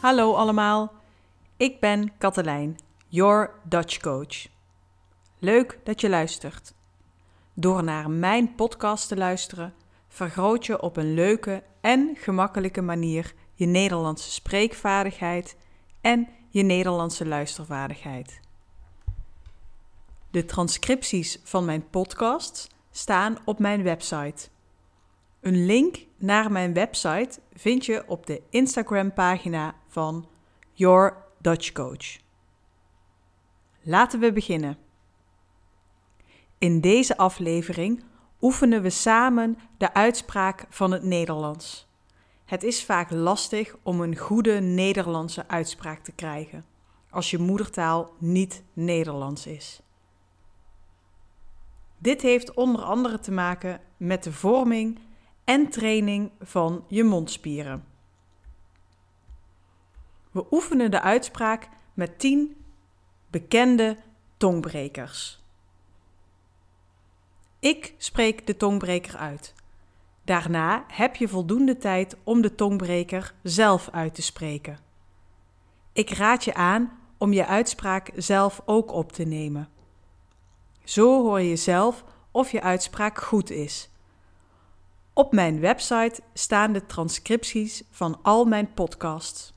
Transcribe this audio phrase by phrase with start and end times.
[0.00, 0.92] Hallo allemaal,
[1.56, 2.78] ik ben Katelijn,
[3.08, 4.46] your Dutch coach.
[5.38, 6.74] Leuk dat je luistert.
[7.54, 9.74] Door naar mijn podcast te luisteren,
[10.08, 15.56] vergroot je op een leuke en gemakkelijke manier je Nederlandse spreekvaardigheid
[16.00, 18.40] en je Nederlandse luistervaardigheid.
[20.30, 24.48] De transcripties van mijn podcasts staan op mijn website.
[25.40, 30.28] Een link naar mijn website vind je op de Instagram-pagina van
[30.72, 32.18] Your Dutch Coach.
[33.82, 34.78] Laten we beginnen.
[36.58, 38.04] In deze aflevering
[38.40, 41.88] oefenen we samen de uitspraak van het Nederlands.
[42.44, 46.64] Het is vaak lastig om een goede Nederlandse uitspraak te krijgen
[47.10, 49.80] als je moedertaal niet Nederlands is.
[51.98, 54.98] Dit heeft onder andere te maken met de vorming
[55.48, 57.84] en training van je mondspieren.
[60.30, 62.56] We oefenen de uitspraak met 10
[63.30, 63.96] bekende
[64.36, 65.42] tongbrekers.
[67.58, 69.54] Ik spreek de tongbreker uit.
[70.24, 74.78] Daarna heb je voldoende tijd om de tongbreker zelf uit te spreken.
[75.92, 79.68] Ik raad je aan om je uitspraak zelf ook op te nemen.
[80.84, 83.90] Zo hoor je zelf of je uitspraak goed is.
[85.18, 89.54] Op mijn website staan de transcripties van al mijn podcasts.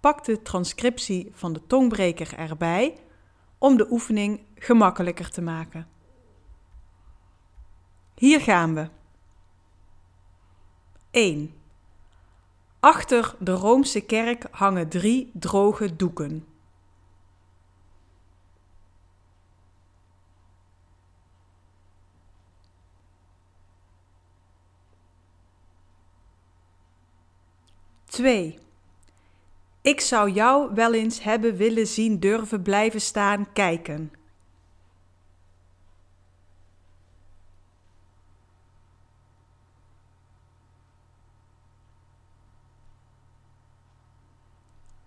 [0.00, 2.98] Pak de transcriptie van de tongbreker erbij
[3.58, 5.88] om de oefening gemakkelijker te maken.
[8.14, 8.88] Hier gaan we.
[11.10, 11.54] 1.
[12.80, 16.46] Achter de Roomse kerk hangen drie droge doeken.
[28.18, 28.58] 2.
[29.82, 34.12] Ik zou jou wel eens hebben willen zien durven blijven staan kijken.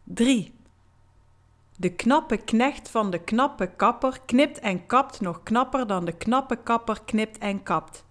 [0.04, 0.54] Drie.
[1.78, 6.56] De knappe knecht van de knappe kapper knipt en kapt nog knapper dan de knappe
[6.56, 8.06] kapper knipt en kapt.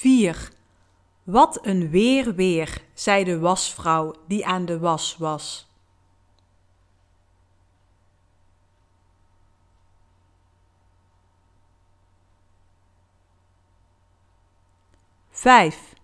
[0.00, 0.52] 4.
[1.22, 5.68] Wat een weer weer, zei de wasvrouw die aan de was was.
[15.30, 15.94] Vijf.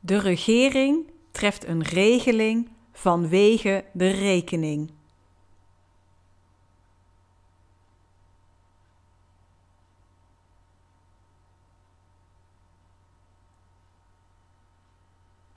[0.00, 4.97] De regering treft een regeling vanwege de rekening.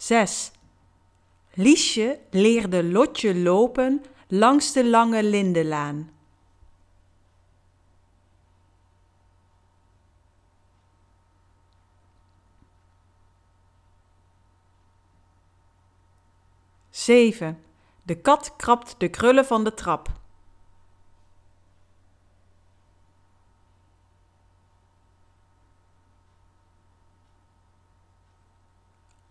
[0.02, 0.52] 6.
[1.54, 6.12] Liesje leerde Lotje lopen langs de lange lindenlaan.
[16.90, 17.64] Zeven.
[18.04, 20.10] De kat krabt de krullen van de trap.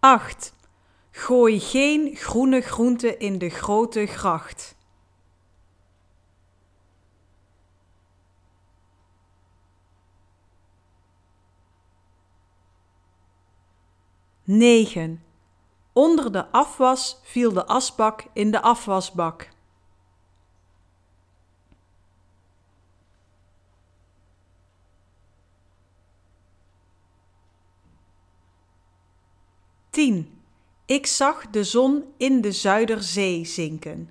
[0.00, 0.58] Acht.
[1.20, 4.76] Gooi geen groene groenten in de grote gracht.
[14.44, 15.24] Negen.
[15.92, 19.48] Onder de afwas viel de asbak in de afwasbak.
[29.90, 30.39] Tien.
[30.90, 34.10] Ik zag de zon in de Zuiderzee zinken.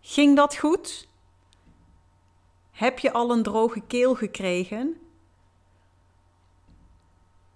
[0.00, 1.08] Ging dat goed?
[2.70, 5.00] Heb je al een droge keel gekregen?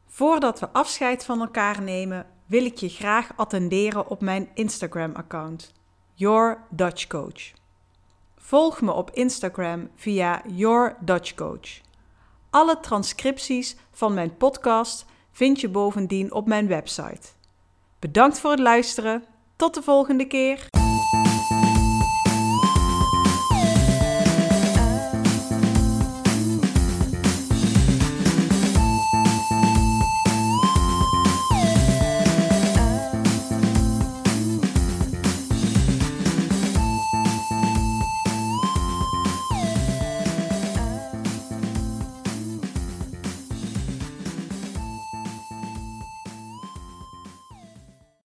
[0.06, 5.72] Voordat we afscheid van elkaar nemen, wil ik je graag attenderen op mijn Instagram-account,
[6.14, 7.57] Your Dutch Coach.
[8.48, 11.80] Volg me op Instagram via Your Dutch Coach.
[12.50, 17.28] Alle transcripties van mijn podcast vind je bovendien op mijn website.
[17.98, 19.24] Bedankt voor het luisteren.
[19.56, 20.77] Tot de volgende keer.